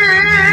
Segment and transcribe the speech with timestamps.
[0.00, 0.49] 嗯